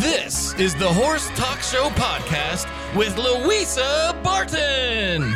This 0.00 0.52
is 0.58 0.74
the 0.74 0.92
Horse 0.92 1.26
Talk 1.36 1.60
Show 1.60 1.88
podcast 1.90 2.66
with 2.94 3.16
Louisa 3.16 4.14
Barton. 4.22 5.34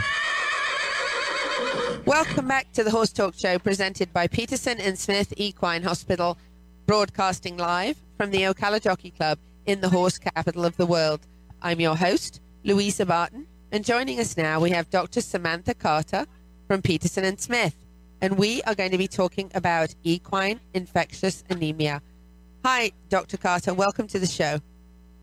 Welcome 2.05 2.47
back 2.47 2.71
to 2.73 2.85
the 2.85 2.91
Horse 2.91 3.11
Talk 3.11 3.35
Show 3.39 3.59
presented 3.59 4.13
by 4.13 4.27
Peterson 4.27 4.79
and 4.79 4.99
Smith 4.99 5.33
Equine 5.39 5.83
Hospital, 5.83 6.37
broadcasting 6.85 7.57
live 7.57 7.97
from 8.19 8.33
the 8.33 8.43
Ocala 8.43 8.83
Jockey 8.83 9.13
Club 9.13 9.39
in 9.65 9.81
the 9.81 9.89
horse 9.89 10.19
capital 10.19 10.67
of 10.67 10.77
the 10.77 10.85
world. 10.85 11.21
I'm 11.63 11.81
your 11.81 11.97
host, 11.97 12.43
Louisa 12.63 13.07
Barton, 13.07 13.47
and 13.73 13.83
joining 13.83 14.21
us 14.21 14.37
now 14.37 14.61
we 14.61 14.69
have 14.71 14.91
Dr. 14.91 15.23
Samantha 15.23 15.73
Carter 15.73 16.27
from 16.69 16.83
Peterson 16.83 17.25
and 17.25 17.41
Smith, 17.41 17.77
and 18.21 18.37
we 18.37 18.63
are 18.65 18.75
going 18.75 18.91
to 18.91 18.99
be 18.99 19.09
talking 19.09 19.51
about 19.55 19.95
equine 20.03 20.61
infectious 20.75 21.45
anemia. 21.49 22.03
Hi, 22.63 22.93
Dr. 23.09 23.39
Carter. 23.39 23.73
Welcome 23.73 24.07
to 24.09 24.19
the 24.19 24.27
show. 24.27 24.59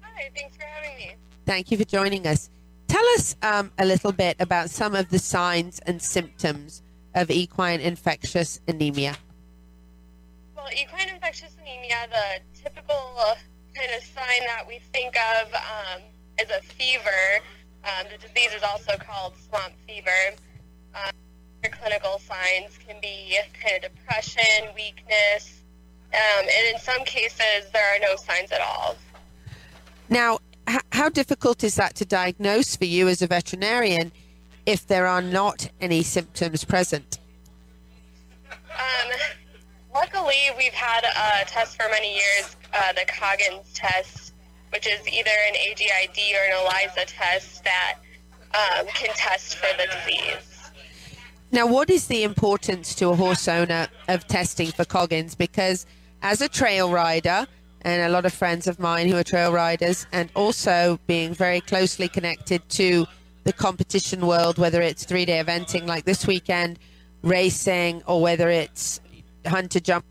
Hi, 0.01 0.31
thanks 0.35 0.57
for 0.57 0.63
having 0.63 0.97
me. 0.97 1.15
Thank 1.45 1.69
you 1.69 1.77
for 1.77 1.83
joining 1.83 2.25
us. 2.25 2.49
Tell 2.87 3.05
us 3.15 3.35
um, 3.43 3.71
a 3.77 3.85
little 3.85 4.11
bit 4.11 4.37
about 4.39 4.71
some 4.71 4.95
of 4.95 5.09
the 5.09 5.19
signs 5.19 5.79
and 5.85 6.01
symptoms 6.01 6.81
of 7.13 7.29
equine 7.29 7.79
infectious 7.79 8.59
anemia. 8.67 9.15
Well, 10.55 10.67
equine 10.75 11.09
infectious 11.09 11.55
anemia, 11.61 12.07
the 12.09 12.59
typical 12.59 13.13
kind 13.75 13.91
of 13.95 14.03
sign 14.03 14.41
that 14.47 14.63
we 14.67 14.79
think 14.91 15.15
of 15.39 15.53
um, 15.53 16.01
is 16.41 16.49
a 16.49 16.63
fever. 16.63 17.43
Um, 17.83 18.07
the 18.11 18.17
disease 18.17 18.53
is 18.55 18.63
also 18.63 18.93
called 18.97 19.35
swamp 19.47 19.73
fever. 19.87 20.33
Um, 20.95 21.11
clinical 21.69 22.17
signs 22.17 22.79
can 22.87 22.99
be 22.99 23.37
kind 23.63 23.83
of 23.83 23.91
depression, 23.93 24.73
weakness, 24.73 25.56
um, 26.17 26.45
and 26.45 26.75
in 26.75 26.79
some 26.81 27.03
cases, 27.05 27.69
there 27.73 27.95
are 27.95 27.99
no 27.99 28.15
signs 28.15 28.51
at 28.51 28.61
all. 28.61 28.95
Now, 30.09 30.39
h- 30.67 30.81
how 30.91 31.09
difficult 31.09 31.63
is 31.63 31.75
that 31.75 31.95
to 31.95 32.05
diagnose 32.05 32.75
for 32.75 32.85
you 32.85 33.07
as 33.07 33.21
a 33.21 33.27
veterinarian 33.27 34.11
if 34.65 34.87
there 34.87 35.05
are 35.05 35.21
not 35.21 35.69
any 35.79 36.01
symptoms 36.03 36.63
present? 36.63 37.19
Um, 38.51 39.11
luckily, 39.93 40.49
we've 40.57 40.73
had 40.73 41.03
a 41.03 41.45
test 41.45 41.75
for 41.75 41.87
many 41.89 42.15
years, 42.15 42.55
uh, 42.73 42.93
the 42.93 43.05
Coggins 43.07 43.71
test, 43.73 44.33
which 44.71 44.87
is 44.87 45.07
either 45.07 45.31
an 45.47 45.55
AGID 45.55 46.17
or 46.35 46.43
an 46.45 46.65
ELISA 46.65 47.05
test 47.05 47.63
that 47.63 47.99
um, 48.53 48.87
can 48.87 49.09
test 49.15 49.55
for 49.55 49.67
the 49.77 49.87
disease. 49.87 50.71
Now, 51.51 51.65
what 51.65 51.89
is 51.89 52.07
the 52.07 52.23
importance 52.23 52.93
to 52.95 53.09
a 53.09 53.15
horse 53.15 53.47
owner 53.47 53.87
of 54.09 54.27
testing 54.27 54.71
for 54.71 54.83
Coggins? 54.83 55.33
Because 55.33 55.85
as 56.21 56.41
a 56.41 56.49
trail 56.49 56.91
rider, 56.91 57.47
and 57.81 58.01
a 58.01 58.09
lot 58.09 58.25
of 58.25 58.33
friends 58.33 58.67
of 58.67 58.79
mine 58.79 59.07
who 59.07 59.15
are 59.15 59.23
trail 59.23 59.51
riders, 59.51 60.07
and 60.11 60.29
also 60.35 60.99
being 61.07 61.33
very 61.33 61.61
closely 61.61 62.07
connected 62.07 62.67
to 62.69 63.05
the 63.43 63.53
competition 63.53 64.27
world, 64.27 64.57
whether 64.57 64.81
it's 64.81 65.05
three 65.05 65.25
day 65.25 65.41
eventing 65.41 65.87
like 65.87 66.05
this 66.05 66.27
weekend, 66.27 66.79
racing, 67.21 68.03
or 68.05 68.21
whether 68.21 68.49
it's 68.49 68.99
hunter 69.45 69.79
jump, 69.79 70.05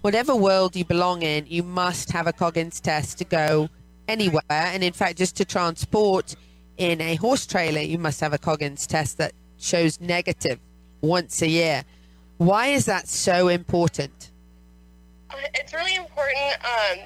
whatever 0.00 0.34
world 0.34 0.74
you 0.74 0.84
belong 0.84 1.22
in, 1.22 1.46
you 1.46 1.62
must 1.62 2.10
have 2.10 2.26
a 2.26 2.32
Coggins 2.32 2.80
test 2.80 3.18
to 3.18 3.24
go 3.24 3.68
anywhere. 4.08 4.42
And 4.50 4.82
in 4.82 4.92
fact, 4.92 5.18
just 5.18 5.36
to 5.36 5.44
transport 5.44 6.34
in 6.78 7.00
a 7.00 7.14
horse 7.16 7.46
trailer, 7.46 7.80
you 7.80 7.98
must 7.98 8.20
have 8.20 8.32
a 8.32 8.38
Coggins 8.38 8.86
test 8.86 9.18
that 9.18 9.32
shows 9.58 10.00
negative 10.00 10.58
once 11.00 11.42
a 11.42 11.48
year. 11.48 11.84
Why 12.38 12.68
is 12.68 12.86
that 12.86 13.06
so 13.06 13.48
important? 13.48 14.29
It's 15.54 15.72
really 15.72 15.94
important. 15.94 16.52
Um, 16.64 16.98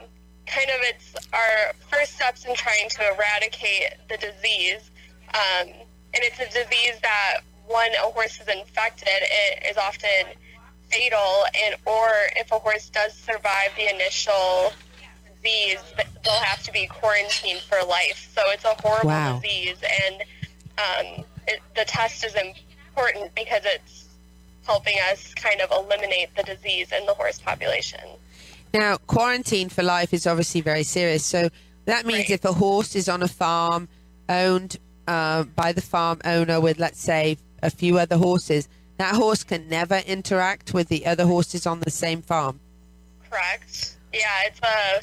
kind 0.46 0.68
of, 0.70 0.76
it's 0.80 1.14
our 1.32 1.72
first 1.90 2.14
steps 2.14 2.44
in 2.44 2.54
trying 2.54 2.88
to 2.90 3.02
eradicate 3.14 3.94
the 4.08 4.16
disease. 4.16 4.90
Um, 5.34 5.68
and 6.14 6.22
it's 6.22 6.38
a 6.38 6.46
disease 6.46 6.94
that 7.02 7.38
when 7.66 7.92
a 7.94 8.10
horse 8.10 8.40
is 8.40 8.48
infected, 8.48 9.08
it 9.08 9.66
is 9.70 9.76
often 9.76 10.26
fatal. 10.90 11.44
And 11.64 11.76
or 11.86 12.08
if 12.36 12.52
a 12.52 12.58
horse 12.58 12.88
does 12.90 13.14
survive 13.14 13.70
the 13.76 13.92
initial 13.94 14.72
disease, 15.42 15.78
they'll 16.24 16.32
have 16.34 16.62
to 16.64 16.72
be 16.72 16.86
quarantined 16.86 17.60
for 17.60 17.78
life. 17.86 18.30
So 18.34 18.42
it's 18.46 18.64
a 18.64 18.74
horrible 18.80 19.08
Wow. 19.08 19.40
disease, 19.40 19.76
and 20.06 20.22
um, 20.78 21.24
it, 21.46 21.60
the 21.76 21.84
test 21.84 22.24
is 22.24 22.34
important 22.34 23.34
because 23.34 23.62
it's 23.64 24.03
helping 24.66 24.96
us 25.10 25.32
kind 25.34 25.60
of 25.60 25.70
eliminate 25.70 26.34
the 26.36 26.42
disease 26.42 26.92
in 26.92 27.04
the 27.06 27.14
horse 27.14 27.38
population. 27.38 28.00
Now, 28.72 28.96
quarantine 28.96 29.68
for 29.68 29.82
life 29.82 30.12
is 30.12 30.26
obviously 30.26 30.60
very 30.60 30.82
serious. 30.82 31.24
So 31.24 31.48
that 31.84 32.06
means 32.06 32.20
Right. 32.20 32.30
if 32.30 32.44
a 32.44 32.52
horse 32.52 32.96
is 32.96 33.08
on 33.08 33.22
a 33.22 33.28
farm 33.28 33.88
owned 34.28 34.78
uh, 35.06 35.42
by 35.44 35.72
the 35.72 35.82
farm 35.82 36.20
owner 36.24 36.60
with, 36.60 36.78
let's 36.78 37.00
say, 37.00 37.36
a 37.62 37.70
few 37.70 37.98
other 37.98 38.16
horses, 38.16 38.68
that 38.96 39.14
horse 39.14 39.44
can 39.44 39.68
never 39.68 39.98
interact 40.06 40.72
with 40.72 40.88
the 40.88 41.06
other 41.06 41.26
horses 41.26 41.66
on 41.66 41.80
the 41.80 41.90
same 41.90 42.22
farm. 42.22 42.58
Correct. 43.30 43.96
Yeah, 44.12 44.42
it's 44.46 44.60
a 44.60 44.98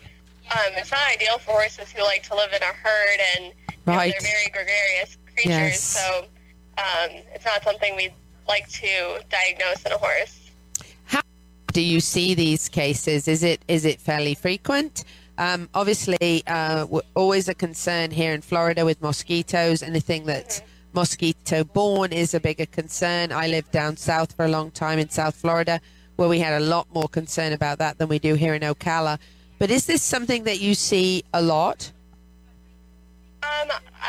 um, 0.54 0.74
it's 0.76 0.92
not 0.92 1.00
ideal 1.14 1.38
for 1.38 1.52
horses 1.52 1.92
who 1.92 2.04
like 2.04 2.24
to 2.24 2.36
live 2.36 2.52
in 2.52 2.62
a 2.62 2.66
herd 2.66 3.20
and 3.38 3.46
you 3.68 3.74
know, 3.86 3.94
they're 4.00 4.14
very 4.22 4.50
gregarious 4.52 5.18
creatures. 5.26 5.46
Yes. 5.46 5.82
So 5.82 6.26
um, 6.78 7.10
it's 7.34 7.46
not 7.46 7.64
something 7.64 7.96
we'd 7.96 8.14
like 8.48 8.68
to 8.70 9.22
diagnose 9.30 9.84
in 9.86 9.92
a 9.92 9.98
horse. 9.98 10.52
How 11.06 11.22
do 11.74 11.82
you 11.82 12.00
see 12.00 12.34
these 12.34 12.70
cases? 12.70 13.28
Is 13.28 13.44
it 13.44 13.62
is 13.68 13.86
it 13.86 14.00
fairly 14.00 14.36
frequent? 14.36 15.04
Um, 15.38 15.70
obviously, 15.74 16.44
uh, 16.46 16.86
always 17.16 17.48
a 17.48 17.56
concern 17.56 18.12
here 18.12 18.34
in 18.34 18.42
Florida 18.42 18.86
with 18.86 19.02
mosquitoes. 19.02 19.82
Anything 19.82 20.26
that's 20.26 20.62
mosquito 20.94 21.64
borne 21.64 22.12
is 22.12 22.34
a 22.34 22.40
bigger 22.40 22.66
concern. 22.68 23.32
I 23.32 23.48
lived 23.48 23.72
down 23.72 23.98
south 23.98 24.36
for 24.36 24.46
a 24.46 24.50
long 24.50 24.72
time 24.72 25.00
in 25.00 25.10
South 25.10 25.36
Florida, 25.36 25.82
where 26.18 26.30
we 26.30 26.40
had 26.40 26.62
a 26.62 26.66
lot 26.66 26.88
more 26.94 27.08
concern 27.08 27.54
about 27.54 27.80
that 27.80 27.98
than 27.98 28.10
we 28.10 28.20
do 28.20 28.36
here 28.36 28.54
in 28.54 28.62
Ocala. 28.62 29.18
But 29.58 29.72
is 29.72 29.86
this 29.86 30.04
something 30.04 30.44
that 30.44 30.60
you 30.60 30.76
see 30.76 31.24
a 31.34 31.42
lot? 31.42 31.92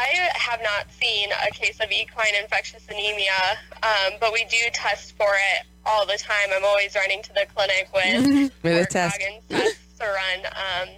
I 0.02 0.30
have 0.34 0.60
not 0.62 0.90
seen 0.90 1.28
a 1.46 1.50
case 1.52 1.78
of 1.80 1.90
equine 1.92 2.34
infectious 2.40 2.84
anemia, 2.88 3.58
um, 3.82 4.14
but 4.20 4.32
we 4.32 4.44
do 4.46 4.56
test 4.72 5.16
for 5.16 5.28
it 5.28 5.66
all 5.86 6.06
the 6.06 6.18
time. 6.18 6.48
I'm 6.52 6.64
always 6.64 6.94
running 6.96 7.22
to 7.22 7.32
the 7.32 7.46
clinic 7.54 7.88
with 7.94 8.52
With 8.62 8.86
a 8.86 8.86
test. 8.86 9.20
Tests 9.48 9.98
to 10.00 10.04
run 10.04 10.46
um, 10.46 10.88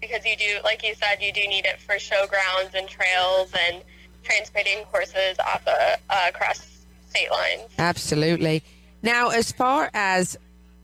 because 0.00 0.24
you 0.24 0.36
do, 0.36 0.58
like 0.62 0.84
you 0.84 0.94
said, 0.94 1.20
you 1.20 1.32
do 1.32 1.40
need 1.48 1.64
it 1.64 1.80
for 1.80 1.98
show 1.98 2.26
grounds 2.28 2.74
and 2.74 2.88
trails 2.88 3.52
and 3.68 3.82
transmitting 4.22 4.84
horses 4.84 5.36
off 5.40 5.64
the, 5.64 5.98
uh, 6.08 6.28
across 6.28 6.84
state 7.08 7.30
lines. 7.32 7.68
Absolutely. 7.78 8.62
Now, 9.02 9.30
as 9.30 9.50
far 9.50 9.90
as 9.92 10.38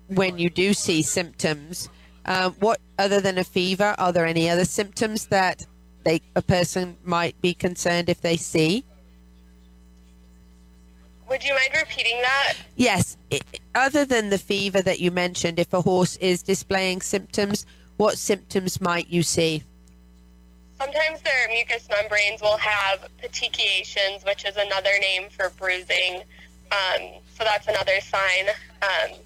when 0.09 0.39
you 0.39 0.51
do 0.51 0.75
see 0.75 1.03
symptoms, 1.03 1.89
um, 2.25 2.55
what 2.59 2.81
other 2.99 3.21
than 3.21 3.39
a 3.39 3.45
fever, 3.45 3.95
are 3.99 4.13
there 4.13 4.27
any 4.27 4.51
other 4.51 4.65
symptoms 4.65 5.27
that 5.27 5.65
they 6.09 6.23
a 6.35 6.43
person 6.43 6.97
might 7.05 7.39
be 7.43 7.53
concerned 7.53 8.09
if 8.09 8.21
they 8.23 8.37
see? 8.37 8.85
Would 11.29 11.45
you 11.45 11.51
mind 11.51 11.71
repeating 11.77 12.23
that? 12.23 12.55
Yes. 12.77 13.19
other 13.75 14.07
than 14.07 14.31
the 14.31 14.39
fever 14.39 14.81
that 14.81 15.01
you 15.01 15.11
mentioned, 15.11 15.59
if 15.59 15.75
a 15.75 15.83
horse 15.83 16.17
is 16.17 16.43
displaying 16.43 17.03
symptoms, 17.03 17.67
what 17.99 18.17
symptoms 18.17 18.81
might 18.81 19.09
you 19.09 19.23
see? 19.23 19.63
Sometimes 20.79 21.21
their 21.21 21.49
mucous 21.51 21.87
membranes 21.91 22.41
will 22.41 22.57
have 22.57 23.09
petechiations, 23.23 24.25
which 24.25 24.47
is 24.47 24.57
another 24.57 24.93
name 25.01 25.25
for 25.29 25.51
bruising. 25.59 26.23
Um, 26.73 27.21
so 27.37 27.45
that's 27.45 27.69
another 27.69 28.01
sign. 28.01 28.49
Um, 28.83 29.17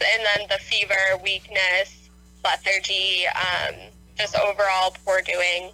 and 0.00 0.22
then 0.24 0.46
the 0.48 0.58
fever, 0.58 1.20
weakness, 1.22 2.08
lethargy, 2.42 3.24
um, 3.26 3.74
just 4.16 4.36
overall 4.36 4.94
poor 5.04 5.20
doing. 5.20 5.70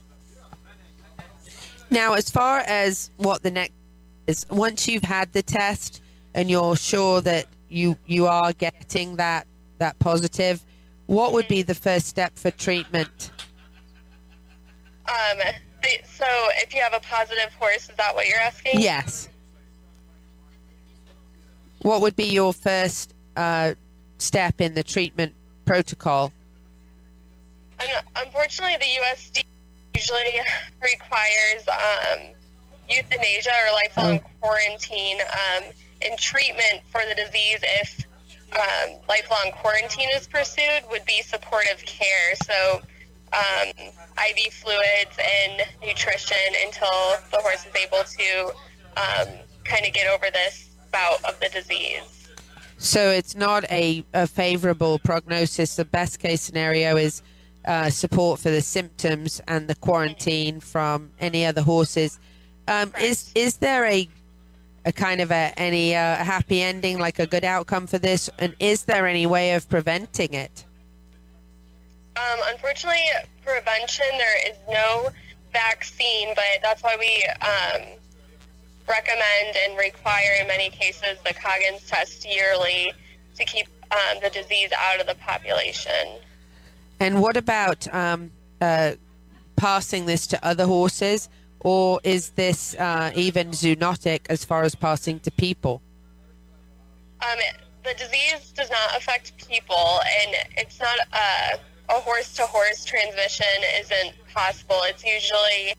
Now, 1.93 2.15
as 2.15 2.31
far 2.31 2.61
as 2.61 3.11
what 3.19 3.43
the 3.43 3.51
next 3.51 3.75
is, 4.27 4.47
once 4.51 4.89
you've 4.89 5.03
had 5.03 5.31
the 5.35 5.43
test 5.43 6.03
and 6.35 6.51
you're 6.51 6.75
sure 6.75 7.21
that 7.21 7.47
you 7.69 7.99
you 8.07 8.27
are 8.27 8.55
getting 8.55 9.17
that 9.17 9.47
that 9.77 9.99
positive, 9.99 10.65
what 11.07 11.35
would 11.35 11.47
be 11.49 11.61
the 11.61 11.75
first 11.75 12.07
step 12.07 12.39
for 12.39 12.51
treatment? 12.51 13.31
Um, 15.07 15.39
the- 15.83 16.01
so 16.11 16.25
if 16.57 16.75
you 16.75 16.81
have 16.81 16.95
a 16.95 17.01
positive 17.01 17.53
horse, 17.59 17.91
is 17.91 17.97
that 17.99 18.15
what 18.15 18.27
you're 18.27 18.39
asking? 18.41 18.81
Yes. 18.81 19.29
What 21.83 22.01
would 22.01 22.17
be 22.17 22.25
your 22.27 22.55
first 22.55 23.13
uh, 23.37 23.75
step 24.17 24.63
in 24.63 24.73
the 24.73 24.83
treatment 24.83 25.35
protocol? 25.67 26.33
Unfortunately, 28.17 28.77
the 28.79 29.03
USD 29.03 29.45
usually 30.03 30.41
requires 30.83 31.69
um, 31.69 32.21
euthanasia 32.89 33.51
or 33.51 33.73
lifelong 33.75 34.21
quarantine 34.41 35.19
um, 35.21 35.65
and 36.03 36.19
treatment 36.19 36.83
for 36.91 37.01
the 37.09 37.15
disease 37.15 37.61
if 37.63 38.05
um, 38.53 38.97
lifelong 39.09 39.53
quarantine 39.53 40.09
is 40.15 40.27
pursued 40.27 40.83
would 40.91 41.05
be 41.05 41.23
supportive 41.23 41.83
care. 41.87 42.35
So 42.45 42.83
um, 43.33 43.69
IV 43.79 44.53
fluids 44.53 45.17
and 45.19 45.63
nutrition 45.87 46.37
until 46.65 47.17
the 47.31 47.39
horse 47.39 47.65
is 47.65 47.75
able 47.75 48.05
to 48.05 48.49
um, 48.97 49.35
kind 49.65 49.87
of 49.87 49.93
get 49.93 50.07
over 50.09 50.27
this 50.33 50.69
bout 50.93 51.25
of 51.25 51.39
the 51.41 51.49
disease. 51.49 52.29
So 52.77 53.11
it's 53.11 53.37
not 53.37 53.65
a, 53.71 54.05
a 54.13 54.27
favorable 54.27 54.99
prognosis. 54.99 55.77
The 55.77 55.85
best 55.85 56.19
case 56.19 56.43
scenario 56.43 56.97
is 56.97 57.23
uh, 57.65 57.91
support 57.91 58.41
for 58.41 58.51
the 58.51 58.61
symptoms 58.61 59.41
and 59.47 59.69
the 59.69 59.75
quarantine 59.77 60.61
from 60.61 61.11
any 61.21 61.47
other 61.47 61.63
horses. 61.63 62.19
Um, 62.69 62.93
is 63.01 63.31
is 63.35 63.57
there 63.57 63.85
a 63.87 64.09
a 64.85 64.93
kind 64.93 65.21
of 65.21 65.31
a 65.31 65.53
any 65.57 65.95
uh, 65.95 66.17
happy 66.17 66.63
ending, 66.63 66.99
like 66.99 67.19
a 67.19 67.27
good 67.27 67.45
outcome 67.45 67.87
for 67.87 67.99
this? 67.99 68.31
And 68.39 68.55
is 68.59 68.85
there 68.85 69.07
any 69.07 69.27
way 69.27 69.55
of 69.55 69.69
preventing 69.69 70.35
it? 70.35 70.65
Um, 72.17 72.41
unfortunately, 72.47 73.05
prevention 73.45 74.07
there 74.19 74.51
is 74.51 74.57
no 74.71 75.09
vaccine, 75.53 76.35
but 76.35 76.45
that's 76.63 76.83
why 76.83 76.97
we 76.99 77.25
um, 77.41 77.89
recommend 78.89 79.57
and 79.65 79.79
require 79.79 80.37
in 80.41 80.47
many 80.47 80.71
cases 80.71 81.19
the 81.25 81.35
Coggins 81.35 81.87
test 81.87 82.27
yearly 82.27 82.93
to 83.37 83.45
keep 83.45 83.67
um, 83.91 84.19
the 84.23 84.31
disease 84.31 84.71
out 84.79 85.01
of 85.01 85.07
the 85.07 85.15
population. 85.17 86.19
And 87.03 87.21
what 87.21 87.37
about 87.37 87.93
um, 87.93 88.31
uh, 88.61 88.93
passing 89.57 90.07
this 90.07 90.29
to 90.29 90.47
other 90.47 90.67
horses, 90.67 91.29
or 91.59 92.01
is 92.05 92.31
this 92.31 92.77
uh, 92.77 93.11
even 93.17 93.49
zoonotic 93.49 94.21
as 94.31 94.45
far 94.45 94.63
as 94.63 94.77
passing 94.77 95.19
to 95.21 95.33
people? 95.33 95.83
Um, 97.21 97.39
the 97.83 97.95
disease 97.95 98.53
does 98.55 98.71
not 98.71 98.97
affect 98.97 99.37
people, 99.49 99.99
and 100.21 100.37
it's 100.57 100.79
not 100.79 100.97
a, 101.13 101.59
a 101.93 101.99
horse-to-horse 102.01 102.85
transmission 102.85 103.47
isn't 103.81 104.15
possible. 104.33 104.79
It's 104.85 105.05
usually 105.05 105.75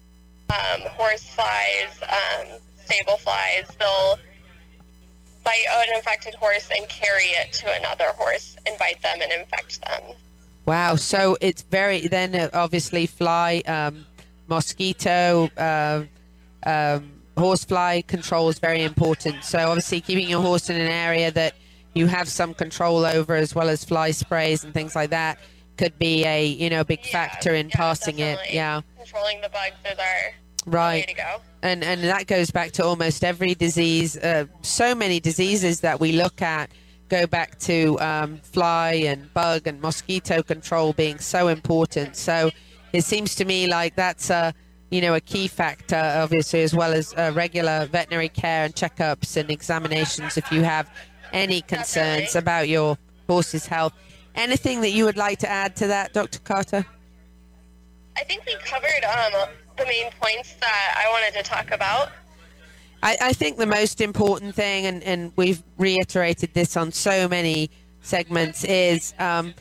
um, 0.49 0.81
horse 0.89 1.23
flies, 1.23 2.01
um, 2.01 2.59
stable 2.83 3.15
flies. 3.15 3.69
They'll 3.79 4.19
bite 5.45 5.65
an 5.71 5.95
infected 5.95 6.35
horse 6.35 6.67
and 6.77 6.85
carry 6.89 7.27
it 7.27 7.53
to 7.53 7.73
another 7.77 8.09
horse 8.17 8.57
and 8.67 8.77
bite 8.77 9.01
them 9.01 9.21
and 9.21 9.31
infect 9.31 9.79
them. 9.85 10.17
Wow. 10.65 10.95
So 10.95 11.37
it's 11.41 11.61
very 11.63 12.07
then 12.07 12.35
uh, 12.35 12.49
obviously 12.53 13.05
fly, 13.05 13.61
um, 13.67 14.05
mosquito, 14.47 15.49
uh, 15.57 16.03
um, 16.65 17.11
horsefly 17.37 18.01
control 18.03 18.49
is 18.49 18.59
very 18.59 18.81
important. 18.83 19.43
So 19.43 19.59
obviously 19.59 20.01
keeping 20.01 20.29
your 20.29 20.41
horse 20.41 20.69
in 20.69 20.75
an 20.79 20.87
area 20.87 21.31
that 21.31 21.55
you 21.93 22.07
have 22.07 22.27
some 22.27 22.53
control 22.53 23.05
over, 23.05 23.35
as 23.35 23.53
well 23.53 23.69
as 23.69 23.83
fly 23.83 24.11
sprays 24.11 24.63
and 24.63 24.73
things 24.73 24.95
like 24.95 25.09
that, 25.11 25.37
could 25.77 25.97
be 25.99 26.23
a 26.25 26.45
you 26.45 26.69
know 26.69 26.83
big 26.83 26.99
Yeah, 27.05 27.11
factor 27.11 27.53
in 27.53 27.67
yeah, 27.69 27.75
passing 27.75 28.19
it. 28.19 28.39
Yeah. 28.51 28.81
Controlling 28.97 29.41
the 29.41 29.49
bugs 29.49 29.75
is 29.91 29.99
our 29.99 30.05
way 30.05 30.33
Right. 30.65 31.07
to 31.07 31.13
go. 31.13 31.41
and 31.61 31.83
and 31.83 32.03
that 32.05 32.25
goes 32.27 32.49
back 32.51 32.71
to 32.73 32.85
almost 32.85 33.23
every 33.23 33.53
disease. 33.53 34.15
Uh, 34.15 34.45
so 34.61 34.95
many 34.95 35.19
diseases 35.19 35.81
that 35.81 35.99
we 35.99 36.13
look 36.13 36.41
at 36.41 36.69
go 37.13 37.27
back 37.27 37.59
to 37.59 37.99
um, 37.99 38.39
fly 38.39 38.93
and 39.05 39.31
bug 39.35 39.67
and 39.67 39.79
mosquito 39.79 40.41
control 40.41 40.93
being 40.93 41.19
so 41.19 41.47
important. 41.47 42.15
So 42.15 42.49
it 42.91 43.03
seems 43.03 43.35
to 43.35 43.45
me 43.45 43.67
like 43.67 43.95
that's 43.95 44.31
a 44.31 44.51
you 44.89 44.99
know 44.99 45.13
a 45.13 45.21
key 45.21 45.47
factor, 45.47 46.03
obviously, 46.23 46.63
as 46.63 46.73
well 46.73 46.91
as 46.91 47.13
uh, 47.13 47.31
regular 47.35 47.85
veterinary 47.85 48.29
care 48.29 48.65
and 48.65 48.73
checkups 48.73 49.37
and 49.37 49.51
examinations. 49.51 50.37
If 50.37 50.51
you 50.51 50.63
have 50.63 50.89
any 51.31 51.61
concerns 51.61 52.35
about 52.35 52.67
your 52.67 52.97
horse's 53.27 53.67
health, 53.67 53.93
anything 54.33 54.81
that 54.81 54.91
you 54.91 55.05
would 55.05 55.17
like 55.17 55.37
to 55.39 55.49
add 55.49 55.75
to 55.77 55.87
that, 55.87 56.13
Dr. 56.13 56.39
Carter? 56.39 56.83
I 58.17 58.23
think 58.23 58.43
we 58.45 58.55
covered 58.55 59.03
um, 59.05 59.49
the 59.77 59.85
main 59.85 60.11
points 60.19 60.53
that 60.61 61.03
I 61.03 61.09
wanted 61.11 61.37
to 61.37 61.43
talk 61.43 61.71
about. 61.71 62.09
I, 63.03 63.17
I 63.19 63.33
think 63.33 63.57
the 63.57 63.65
most 63.65 63.99
important 63.99 64.55
thing, 64.55 64.85
and, 64.85 65.03
and 65.03 65.33
we've 65.35 65.61
reiterated 65.77 66.53
this 66.53 66.77
on 66.77 66.93
so 66.93 67.27
many 67.27 67.69
segments, 67.99 68.63
is 68.63 69.13
um, 69.19 69.53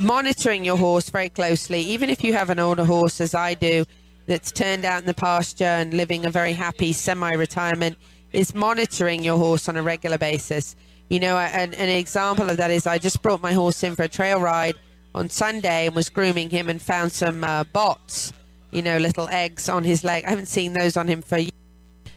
monitoring 0.00 0.64
your 0.64 0.78
horse 0.78 1.10
very 1.10 1.28
closely. 1.28 1.80
Even 1.80 2.08
if 2.08 2.24
you 2.24 2.32
have 2.32 2.48
an 2.48 2.58
older 2.58 2.86
horse, 2.86 3.20
as 3.20 3.34
I 3.34 3.52
do, 3.52 3.84
that's 4.26 4.50
turned 4.50 4.86
out 4.86 5.00
in 5.00 5.06
the 5.06 5.14
pasture 5.14 5.64
and 5.64 5.92
living 5.92 6.24
a 6.24 6.30
very 6.30 6.54
happy 6.54 6.94
semi-retirement, 6.94 7.98
is 8.32 8.54
monitoring 8.54 9.22
your 9.22 9.36
horse 9.36 9.68
on 9.68 9.76
a 9.76 9.82
regular 9.82 10.16
basis. 10.16 10.74
You 11.10 11.20
know, 11.20 11.36
an, 11.36 11.74
an 11.74 11.90
example 11.90 12.48
of 12.48 12.56
that 12.56 12.70
is 12.70 12.86
I 12.86 12.96
just 12.96 13.20
brought 13.20 13.42
my 13.42 13.52
horse 13.52 13.82
in 13.84 13.94
for 13.94 14.04
a 14.04 14.08
trail 14.08 14.40
ride 14.40 14.76
on 15.14 15.28
Sunday 15.28 15.86
and 15.86 15.94
was 15.94 16.08
grooming 16.08 16.48
him 16.48 16.70
and 16.70 16.80
found 16.80 17.12
some 17.12 17.44
uh, 17.44 17.64
bots, 17.64 18.32
you 18.70 18.80
know, 18.80 18.96
little 18.96 19.28
eggs 19.28 19.68
on 19.68 19.84
his 19.84 20.02
leg. 20.02 20.24
I 20.24 20.30
haven't 20.30 20.46
seen 20.46 20.72
those 20.72 20.96
on 20.96 21.08
him 21.08 21.20
for 21.20 21.36
years 21.36 21.52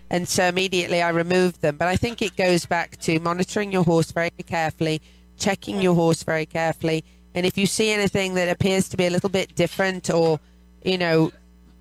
and 0.09 0.27
so 0.27 0.45
immediately 0.45 1.01
I 1.01 1.09
removed 1.09 1.61
them. 1.61 1.77
But 1.77 1.87
I 1.87 1.95
think 1.95 2.21
it 2.21 2.35
goes 2.35 2.65
back 2.65 2.97
to 2.97 3.19
monitoring 3.19 3.71
your 3.71 3.83
horse 3.83 4.11
very 4.11 4.31
carefully, 4.45 5.01
checking 5.37 5.81
your 5.81 5.95
horse 5.95 6.23
very 6.23 6.45
carefully, 6.45 7.03
and 7.35 7.45
if 7.45 7.57
you 7.57 7.65
see 7.65 7.91
anything 7.91 8.33
that 8.33 8.49
appears 8.49 8.89
to 8.89 8.97
be 8.97 9.05
a 9.05 9.09
little 9.09 9.29
bit 9.29 9.55
different 9.55 10.09
or, 10.09 10.39
you 10.83 10.97
know, 10.97 11.31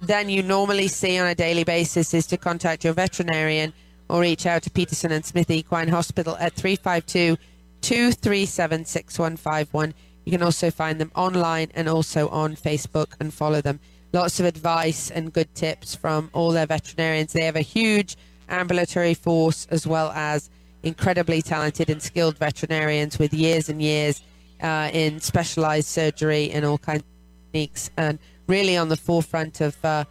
than 0.00 0.28
you 0.28 0.42
normally 0.42 0.88
see 0.88 1.18
on 1.18 1.26
a 1.26 1.34
daily 1.34 1.64
basis, 1.64 2.14
is 2.14 2.26
to 2.28 2.36
contact 2.36 2.84
your 2.84 2.92
veterinarian 2.92 3.72
or 4.08 4.20
reach 4.20 4.46
out 4.46 4.62
to 4.62 4.70
Peterson 4.70 5.10
and 5.10 5.24
Smith 5.24 5.50
Equine 5.50 5.88
Hospital 5.88 6.36
at 6.38 6.52
352 6.52 7.36
237 7.80 8.84
6151. 8.84 9.94
You 10.24 10.32
can 10.32 10.42
also 10.42 10.70
find 10.70 11.00
them 11.00 11.10
online 11.14 11.70
and 11.74 11.88
also 11.88 12.28
on 12.28 12.54
Facebook 12.54 13.14
and 13.18 13.32
follow 13.32 13.60
them. 13.60 13.80
Lots 14.12 14.40
of 14.40 14.46
advice 14.46 15.10
and 15.10 15.32
good 15.32 15.54
tips 15.54 15.94
from 15.94 16.30
all 16.32 16.50
their 16.50 16.66
veterinarians. 16.66 17.32
They 17.32 17.44
have 17.44 17.56
a 17.56 17.60
huge 17.60 18.16
ambulatory 18.48 19.14
force 19.14 19.66
as 19.70 19.86
well 19.86 20.10
as 20.12 20.50
incredibly 20.82 21.42
talented 21.42 21.90
and 21.90 22.00
skilled 22.00 22.38
veterinarians 22.38 23.18
with 23.18 23.34
years 23.34 23.68
and 23.68 23.82
years 23.82 24.22
uh, 24.62 24.90
in 24.92 25.20
specialized 25.20 25.88
surgery 25.88 26.50
and 26.50 26.64
all 26.64 26.78
kinds 26.78 27.00
of 27.00 27.52
techniques 27.52 27.90
and 27.96 28.18
really 28.46 28.76
on 28.76 28.88
the 28.88 28.96
forefront 28.96 29.60
of 29.60 29.76
uh, 29.84 30.04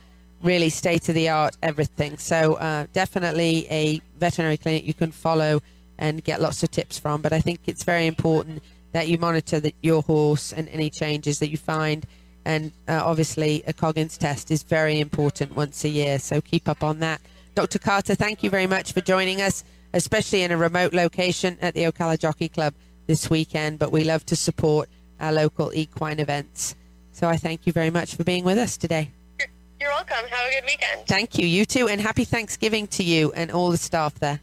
really 0.44 0.70
state 0.70 1.10
of 1.10 1.16
the 1.16 1.30
art 1.30 1.58
everything. 1.64 2.18
So 2.18 2.54
uh, 2.56 2.86
definitely 2.94 3.68
a 3.70 4.02
veterinary 4.20 4.58
clinic 4.58 4.86
you 4.86 4.94
can 4.94 5.12
follow 5.12 5.62
and 5.98 6.24
get 6.24 6.42
lots 6.42 6.62
of 6.64 6.70
tips 6.70 7.00
from. 7.00 7.22
But 7.22 7.34
I 7.34 7.40
think 7.40 7.62
it's 7.66 7.84
very 7.84 8.06
important 8.06 8.62
that 8.92 9.08
you 9.08 9.18
monitor 9.18 9.60
the, 9.60 9.74
your 9.82 10.04
horse 10.04 10.54
and 10.54 10.70
any 10.70 10.90
changes 10.90 11.40
that 11.40 11.50
you 11.50 11.58
find. 11.58 12.06
And 12.48 12.72
uh, 12.88 13.02
obviously, 13.04 13.62
a 13.68 13.74
Coggins 13.74 14.18
test 14.18 14.52
is 14.52 14.64
very 14.64 15.02
important 15.02 15.54
once 15.54 15.84
a 15.84 15.90
year. 15.90 16.18
So 16.18 16.40
keep 16.40 16.70
up 16.70 16.82
on 16.82 17.00
that. 17.00 17.20
Dr. 17.56 17.78
Carter, 17.78 18.16
thank 18.16 18.42
you 18.42 18.50
very 18.50 18.68
much 18.68 18.94
for 18.94 19.02
joining 19.02 19.42
us, 19.42 19.66
especially 19.94 20.44
in 20.44 20.52
a 20.52 20.58
remote 20.58 20.94
location 20.94 21.58
at 21.62 21.74
the 21.74 21.84
Ocala 21.84 22.18
Jockey 22.18 22.48
Club 22.48 22.74
this 23.06 23.30
weekend. 23.30 23.80
But 23.80 23.92
we 23.92 24.06
love 24.06 24.26
to 24.28 24.38
support 24.38 24.88
our 25.20 25.34
local 25.34 25.74
equine 25.74 26.22
events. 26.22 26.78
So 27.12 27.28
I 27.28 27.36
thank 27.36 27.68
you 27.68 27.74
very 27.74 27.90
much 27.90 28.16
for 28.16 28.24
being 28.24 28.46
with 28.46 28.58
us 28.58 28.78
today. 28.78 29.12
You're, 29.40 29.50
you're 29.82 29.90
welcome. 29.90 30.16
Have 30.30 30.50
a 30.50 30.54
good 30.54 30.66
weekend. 30.66 31.06
Thank 31.06 31.38
you. 31.38 31.46
You 31.46 31.66
too. 31.66 31.90
And 31.90 32.00
happy 32.00 32.24
Thanksgiving 32.24 32.88
to 32.88 33.04
you 33.04 33.34
and 33.34 33.52
all 33.52 33.72
the 33.72 33.78
staff 33.78 34.16
there. 34.20 34.40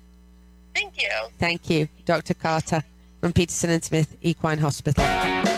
Thank 0.74 1.00
you. 1.00 1.08
Thank 1.38 1.70
you, 1.70 1.88
Dr. 2.04 2.34
Carter 2.34 2.84
from 3.22 3.32
Peterson 3.32 3.70
and 3.70 3.82
Smith 3.82 4.14
Equine 4.20 4.58
Hospital. 4.58 5.53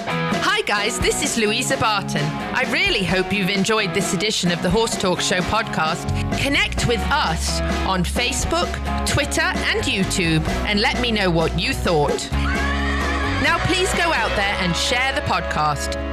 Guys, 0.67 0.99
this 0.99 1.23
is 1.23 1.39
Louisa 1.39 1.77
Barton. 1.77 2.25
I 2.25 2.69
really 2.73 3.05
hope 3.05 3.33
you've 3.33 3.51
enjoyed 3.51 3.95
this 3.95 4.15
edition 4.15 4.51
of 4.51 4.61
the 4.63 4.69
Horse 4.69 4.99
Talk 4.99 5.21
Show 5.21 5.39
podcast. 5.43 6.09
Connect 6.43 6.89
with 6.89 6.99
us 7.03 7.61
on 7.87 8.03
Facebook, 8.03 8.67
Twitter, 9.07 9.43
and 9.43 9.83
YouTube 9.83 10.45
and 10.67 10.81
let 10.81 11.01
me 11.01 11.13
know 11.13 11.31
what 11.31 11.57
you 11.57 11.73
thought. 11.73 12.29
Now, 12.33 13.65
please 13.67 13.93
go 13.93 14.13
out 14.13 14.35
there 14.35 14.57
and 14.59 14.75
share 14.75 15.15
the 15.15 15.21
podcast. 15.21 16.06